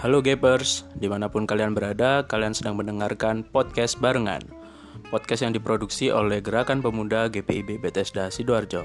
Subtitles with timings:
[0.00, 4.40] Halo Gapers, di mana pun kalian berada, kalian sedang mendengarkan podcast barengan.
[5.12, 8.80] Podcast yang diproduksi oleh Gerakan Pemuda GPIB Bethesda Sidoarjo.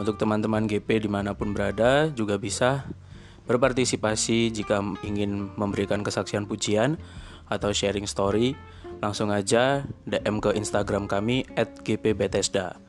[0.00, 2.88] Untuk teman-teman GP di mana pun berada, juga bisa
[3.44, 6.96] berpartisipasi jika ingin memberikan kesaksian pujian
[7.52, 8.56] atau sharing story,
[9.04, 12.80] langsung aja DM ke Instagram kami at gpbethesda.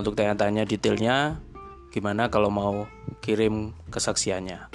[0.00, 1.36] Untuk tanya-tanya detailnya,
[1.92, 2.88] gimana kalau mau
[3.20, 4.72] kirim kesaksiannya.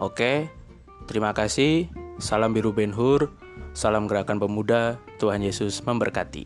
[0.00, 0.48] Oke,
[1.08, 1.88] Terima kasih.
[2.20, 3.32] Salam biru Ben Hur.
[3.72, 5.00] Salam gerakan pemuda.
[5.16, 6.44] Tuhan Yesus memberkati.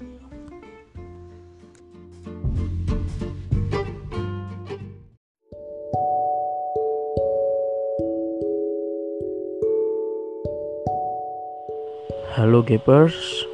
[12.33, 13.45] Halo Gapers,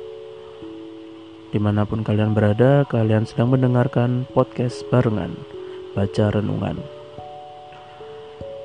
[1.51, 5.35] di mana pun kalian berada, kalian sedang mendengarkan podcast barengan,
[5.97, 6.98] baca renungan.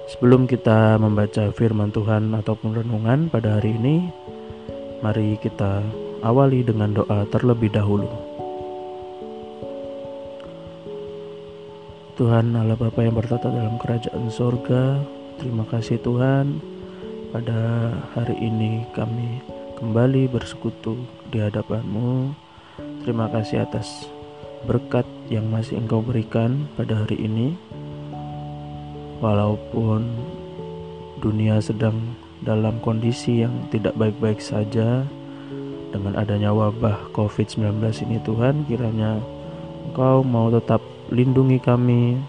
[0.03, 4.11] Sebelum kita membaca firman Tuhan ataupun renungan pada hari ini,
[4.99, 5.79] mari kita
[6.19, 8.11] awali dengan doa terlebih dahulu.
[12.19, 14.99] Tuhan Allah Bapa yang bertata dalam kerajaan sorga,
[15.39, 16.59] terima kasih Tuhan
[17.31, 19.39] pada hari ini kami
[19.79, 20.99] kembali bersekutu
[21.31, 22.35] di hadapanmu.
[23.07, 24.11] Terima kasih atas
[24.67, 27.55] berkat yang masih Engkau berikan pada hari ini
[29.23, 30.03] walaupun
[31.23, 31.95] dunia sedang
[32.43, 35.07] dalam kondisi yang tidak baik-baik saja
[35.95, 39.23] dengan adanya wabah COVID-19 ini Tuhan kiranya
[39.87, 42.19] Engkau mau tetap lindungi kami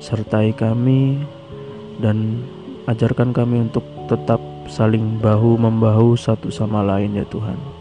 [0.00, 1.20] sertai kami
[2.00, 2.40] dan
[2.88, 4.40] ajarkan kami untuk tetap
[4.72, 7.75] saling bahu membahu satu sama lain ya Tuhan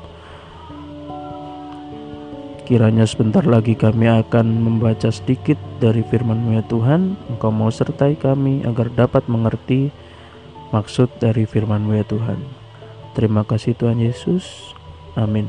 [2.65, 7.13] Kiranya sebentar lagi kami akan membaca sedikit dari firman-Mu ya Tuhan.
[7.29, 9.93] Engkau mau sertai kami agar dapat mengerti
[10.73, 12.41] maksud dari firman-Mu ya Tuhan.
[13.13, 14.73] Terima kasih Tuhan Yesus.
[15.13, 15.45] Amin.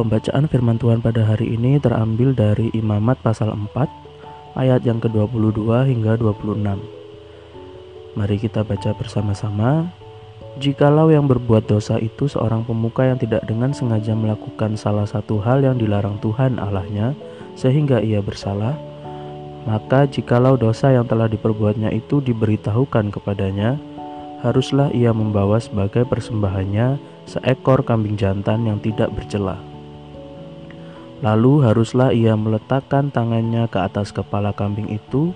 [0.00, 5.60] Pembacaan firman Tuhan pada hari ini terambil dari Imamat pasal 4 ayat yang ke-22
[5.92, 6.56] hingga 26.
[8.16, 9.97] Mari kita baca bersama-sama.
[10.58, 15.62] Jikalau yang berbuat dosa itu seorang pemuka yang tidak dengan sengaja melakukan salah satu hal
[15.62, 17.14] yang dilarang Tuhan Allahnya,
[17.54, 18.74] sehingga ia bersalah,
[19.70, 23.78] maka jikalau dosa yang telah diperbuatnya itu diberitahukan kepadanya,
[24.42, 26.98] haruslah ia membawa sebagai persembahannya
[27.30, 29.62] seekor kambing jantan yang tidak bercela.
[31.22, 35.30] Lalu haruslah ia meletakkan tangannya ke atas kepala kambing itu,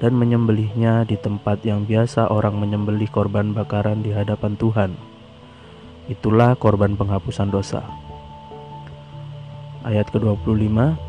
[0.00, 4.90] dan menyembelihnya di tempat yang biasa orang menyembelih korban bakaran di hadapan Tuhan.
[6.06, 7.82] Itulah korban penghapusan dosa.
[9.86, 11.06] Ayat ke-25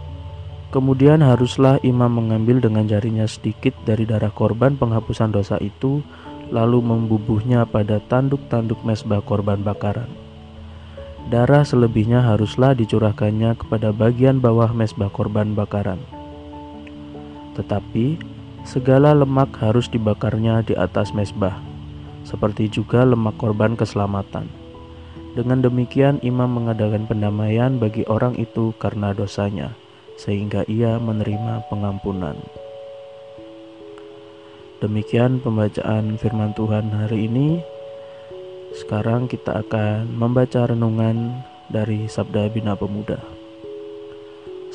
[0.68, 6.04] Kemudian haruslah imam mengambil dengan jarinya sedikit dari darah korban penghapusan dosa itu
[6.52, 10.12] lalu membubuhnya pada tanduk-tanduk mesbah korban bakaran.
[11.32, 16.00] Darah selebihnya haruslah dicurahkannya kepada bagian bawah mesbah korban bakaran.
[17.56, 18.37] Tetapi
[18.68, 21.56] Segala lemak harus dibakarnya di atas mesbah,
[22.28, 24.44] seperti juga lemak korban keselamatan.
[25.40, 29.72] Dengan demikian, imam mengadakan pendamaian bagi orang itu karena dosanya,
[30.20, 32.36] sehingga ia menerima pengampunan.
[34.84, 37.64] Demikian pembacaan firman Tuhan hari ini.
[38.76, 41.40] Sekarang kita akan membaca renungan
[41.72, 43.37] dari Sabda Bina Pemuda.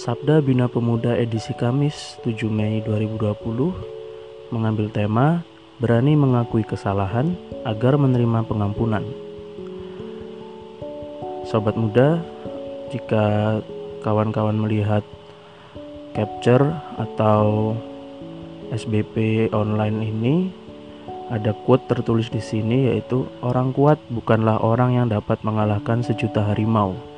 [0.03, 5.47] Sabda Bina Pemuda edisi Kamis 7 Mei 2020 mengambil tema
[5.79, 9.07] Berani mengakui kesalahan agar menerima pengampunan.
[11.47, 12.19] Sobat muda,
[12.91, 13.63] jika
[14.03, 15.07] kawan-kawan melihat
[16.19, 16.67] capture
[16.99, 17.79] atau
[18.75, 20.51] SBP online ini
[21.31, 27.12] ada quote tertulis di sini yaitu orang kuat bukanlah orang yang dapat mengalahkan sejuta harimau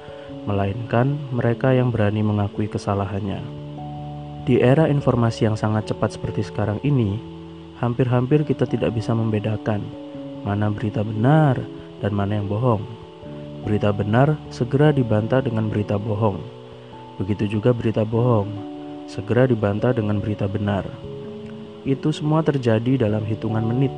[0.45, 3.41] melainkan mereka yang berani mengakui kesalahannya.
[4.45, 7.17] Di era informasi yang sangat cepat seperti sekarang ini,
[7.81, 9.81] hampir-hampir kita tidak bisa membedakan
[10.45, 11.57] mana berita benar
[12.05, 12.85] dan mana yang bohong.
[13.65, 16.37] Berita benar segera dibantah dengan berita bohong.
[17.17, 18.75] Begitu juga berita bohong
[19.09, 20.85] segera dibantah dengan berita benar.
[21.89, 23.93] Itu semua terjadi dalam hitungan menit.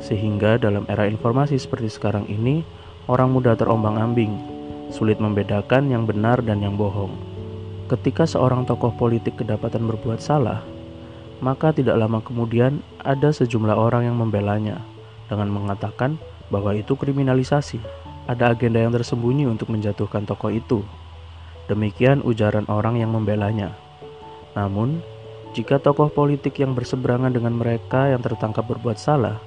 [0.00, 2.64] Sehingga dalam era informasi seperti sekarang ini,
[3.08, 4.57] orang mudah terombang-ambing
[4.88, 7.12] sulit membedakan yang benar dan yang bohong.
[7.88, 10.60] Ketika seorang tokoh politik kedapatan berbuat salah,
[11.40, 14.82] maka tidak lama kemudian ada sejumlah orang yang membelanya
[15.30, 16.20] dengan mengatakan
[16.52, 17.80] bahwa itu kriminalisasi.
[18.28, 20.84] Ada agenda yang tersembunyi untuk menjatuhkan tokoh itu.
[21.64, 23.72] Demikian ujaran orang yang membelanya.
[24.52, 25.00] Namun,
[25.56, 29.40] jika tokoh politik yang berseberangan dengan mereka yang tertangkap berbuat salah,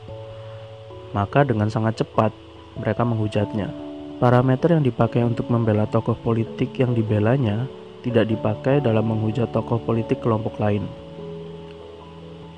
[1.13, 2.33] maka dengan sangat cepat
[2.73, 3.90] mereka menghujatnya.
[4.21, 7.65] Parameter yang dipakai untuk membela tokoh politik yang dibelanya
[8.05, 10.85] tidak dipakai dalam menghujat tokoh politik kelompok lain.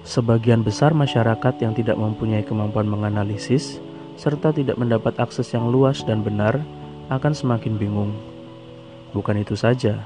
[0.04, 3.80] Sebagian besar masyarakat yang tidak mempunyai kemampuan menganalisis
[4.20, 6.60] serta tidak mendapat akses yang luas dan benar
[7.08, 8.12] akan semakin bingung.
[9.16, 10.04] Bukan itu saja,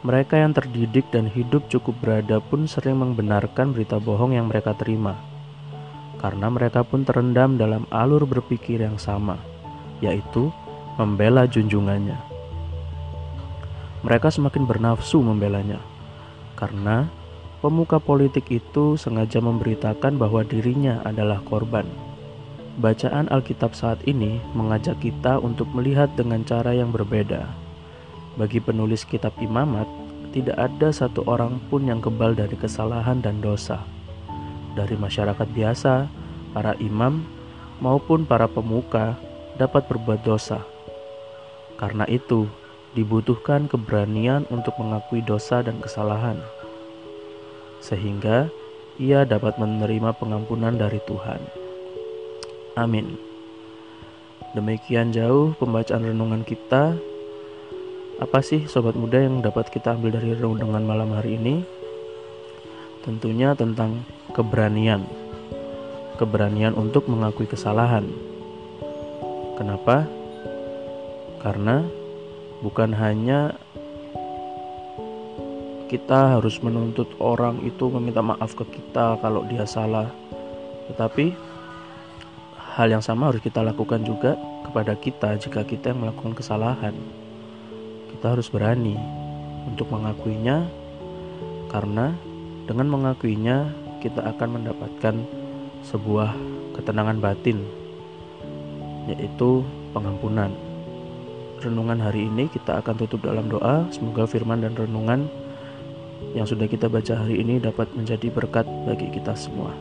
[0.00, 5.20] mereka yang terdidik dan hidup cukup berada pun sering membenarkan berita bohong yang mereka terima,
[6.16, 9.36] karena mereka pun terendam dalam alur berpikir yang sama,
[10.00, 10.48] yaitu
[10.98, 12.18] membela junjungannya.
[14.02, 15.78] Mereka semakin bernafsu membelanya,
[16.58, 17.06] karena
[17.62, 21.86] pemuka politik itu sengaja memberitakan bahwa dirinya adalah korban.
[22.78, 27.46] Bacaan Alkitab saat ini mengajak kita untuk melihat dengan cara yang berbeda.
[28.38, 29.86] Bagi penulis kitab imamat,
[30.30, 33.82] tidak ada satu orang pun yang kebal dari kesalahan dan dosa.
[34.78, 36.06] Dari masyarakat biasa,
[36.54, 37.26] para imam
[37.82, 39.18] maupun para pemuka
[39.58, 40.77] dapat berbuat dosa.
[41.78, 42.50] Karena itu,
[42.92, 46.42] dibutuhkan keberanian untuk mengakui dosa dan kesalahan
[47.78, 48.50] sehingga
[48.98, 51.40] ia dapat menerima pengampunan dari Tuhan.
[52.74, 53.14] Amin.
[54.54, 56.98] Demikian jauh pembacaan renungan kita.
[58.18, 61.62] Apa sih sobat muda yang dapat kita ambil dari renungan malam hari ini?
[63.06, 64.02] Tentunya tentang
[64.34, 65.06] keberanian.
[66.18, 68.10] Keberanian untuk mengakui kesalahan.
[69.54, 70.10] Kenapa?
[71.38, 71.86] Karena
[72.62, 73.54] bukan hanya
[75.88, 80.12] kita harus menuntut orang itu meminta maaf ke kita kalau dia salah.
[80.92, 81.32] Tetapi
[82.76, 84.36] hal yang sama harus kita lakukan juga
[84.68, 86.92] kepada kita jika kita yang melakukan kesalahan.
[88.12, 88.94] Kita harus berani
[89.64, 90.68] untuk mengakuinya
[91.72, 92.12] karena
[92.68, 93.72] dengan mengakuinya
[94.04, 95.14] kita akan mendapatkan
[95.88, 96.36] sebuah
[96.76, 97.64] ketenangan batin
[99.08, 99.64] yaitu
[99.96, 100.67] pengampunan.
[101.58, 103.82] Renungan hari ini kita akan tutup dalam doa.
[103.90, 105.26] Semoga firman dan renungan
[106.30, 109.74] yang sudah kita baca hari ini dapat menjadi berkat bagi kita semua.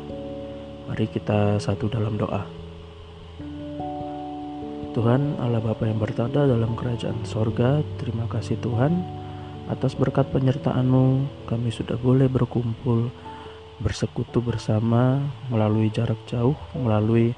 [0.89, 2.41] Mari kita satu dalam doa.
[4.97, 8.97] Tuhan Allah Bapa yang bertanda dalam kerajaan sorga, terima kasih Tuhan
[9.69, 13.13] atas berkat penyertaan-Mu kami sudah boleh berkumpul
[13.77, 15.21] bersekutu bersama
[15.53, 17.38] melalui jarak jauh, melalui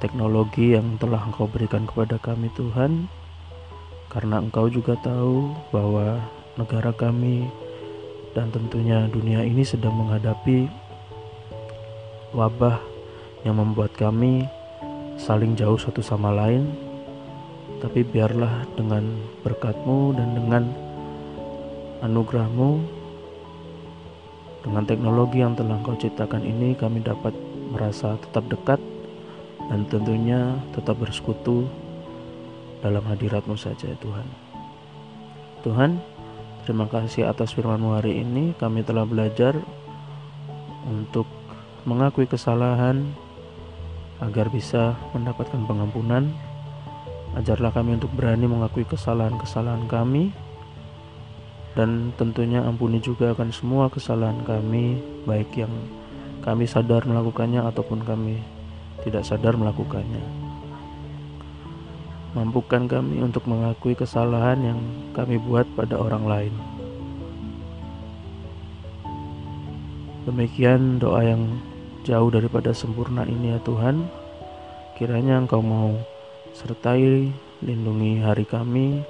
[0.00, 3.19] teknologi yang telah Engkau berikan kepada kami Tuhan.
[4.10, 6.18] Karena Engkau juga tahu bahwa
[6.58, 7.46] negara kami
[8.34, 10.66] dan tentunya dunia ini sedang menghadapi
[12.34, 12.82] wabah
[13.46, 14.50] yang membuat kami
[15.14, 16.66] saling jauh satu sama lain.
[17.78, 19.06] Tapi biarlah dengan
[19.46, 20.64] berkatmu dan dengan
[22.02, 23.00] anugerahmu
[24.60, 27.32] dengan teknologi yang telah kau ciptakan ini kami dapat
[27.72, 28.80] merasa tetap dekat
[29.72, 31.64] dan tentunya tetap bersekutu
[32.80, 34.26] dalam hadiratmu saja Tuhan
[35.60, 36.00] Tuhan
[36.60, 38.52] Terima kasih atas firmanmu hari ini.
[38.54, 39.56] Kami telah belajar
[40.84, 41.24] untuk
[41.88, 43.10] mengakui kesalahan
[44.20, 46.28] agar bisa mendapatkan pengampunan.
[47.32, 50.34] Ajarlah kami untuk berani mengakui kesalahan-kesalahan kami
[51.78, 55.70] dan tentunya ampuni juga akan semua kesalahan kami baik yang
[56.42, 58.42] kami sadar melakukannya ataupun kami
[59.06, 60.49] tidak sadar melakukannya.
[62.30, 66.54] Mampukan kami untuk mengakui kesalahan yang kami buat pada orang lain.
[70.30, 71.58] Demikian doa yang
[72.06, 74.06] jauh daripada sempurna ini ya Tuhan.
[74.94, 75.96] Kiranya Engkau mau
[76.54, 77.32] sertai
[77.64, 79.02] lindungi hari kami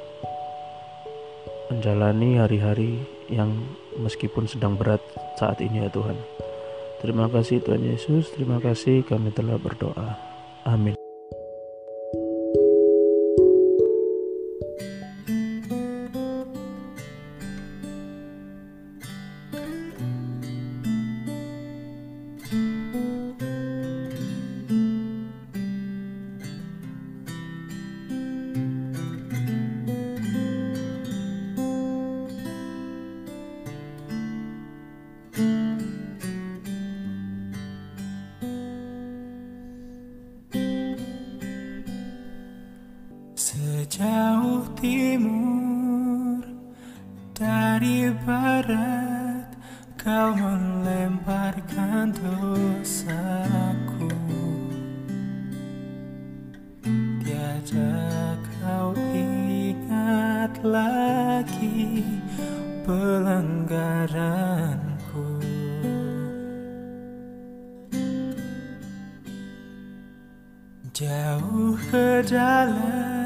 [1.70, 2.98] menjalani hari-hari
[3.30, 3.54] yang
[3.94, 5.00] meskipun sedang berat
[5.38, 6.18] saat ini ya Tuhan.
[7.00, 10.18] Terima kasih Tuhan Yesus, terima kasih kami telah berdoa.
[10.68, 10.99] Amin.
[43.90, 46.46] Sejauh timur
[47.34, 49.50] dari barat
[49.98, 54.14] Kau melemparkan dosaku.
[57.18, 62.06] Tiada kau ingat lagi
[62.86, 64.78] pelanggaran
[70.94, 73.19] Jauh ke dalam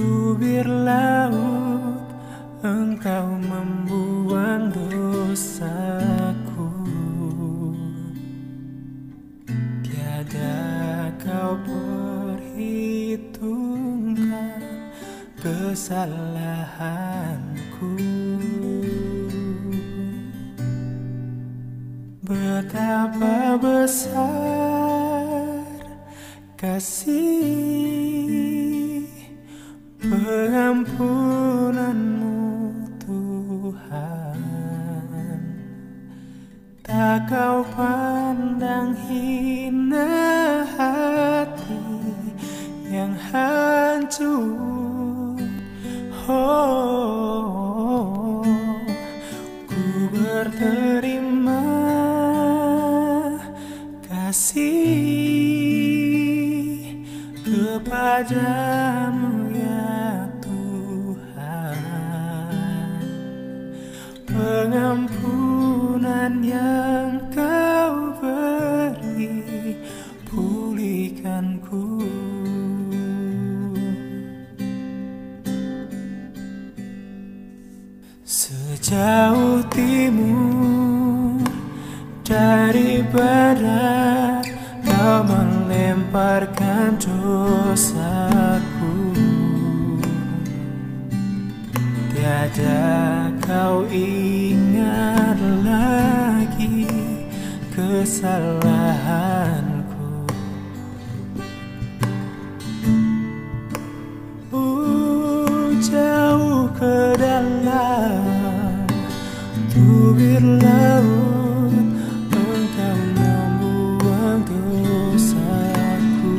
[0.00, 2.00] tubir laut
[2.60, 6.68] Engkau membuang dosaku.
[9.84, 14.60] Tiada kau perhitungkan
[15.40, 17.96] kesalahanku.
[22.20, 25.64] Betapa besar
[26.60, 27.79] kasih
[30.84, 32.72] pengampunanmu
[33.04, 34.40] Tuhan.
[36.80, 40.08] Tak kau pandang hina
[40.64, 41.84] hati
[42.88, 44.56] yang hancur.
[46.30, 46.86] Oh,
[49.66, 49.82] ku
[50.14, 51.66] berterima
[54.06, 54.70] kasih
[57.42, 58.79] kepadamu
[71.40, 72.04] pulihkanku
[78.24, 81.42] Sejauh timur
[82.22, 84.46] dari barat
[84.86, 88.94] Kau melemparkan dosaku.
[92.14, 96.86] Tiada kau ingat lagi
[97.74, 99.79] kesalahanku
[110.10, 111.86] tubir laut
[112.34, 116.34] Engkau membuang dosaku.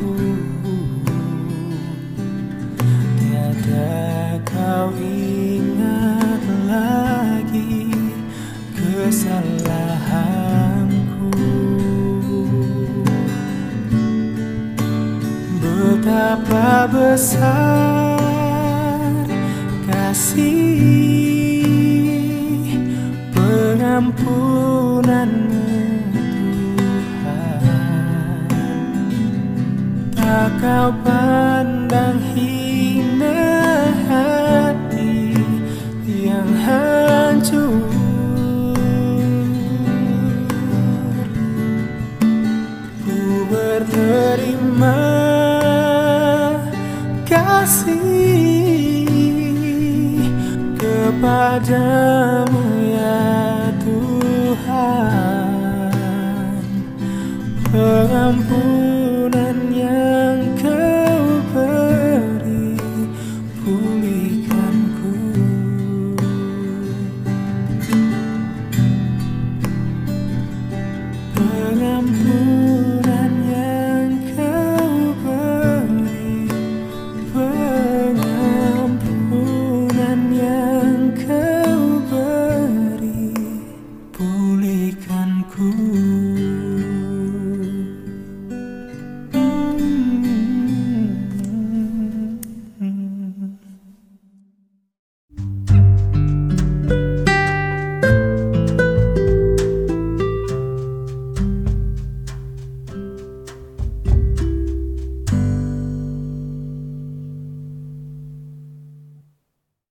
[3.16, 7.96] Tiada kau ingat lagi
[8.76, 11.32] kesalahanku.
[15.64, 18.20] Betapa besar
[19.88, 21.11] kasih
[24.02, 24.32] pengampunanmu
[25.12, 25.30] Tuhan.
[30.18, 33.46] Tak kau pandang hina
[34.10, 35.38] hati
[36.08, 37.86] yang hancur.
[43.06, 44.98] Ku berterima
[47.30, 48.00] kasih
[50.80, 52.31] kepadamu
[84.82, 85.70] berikan ku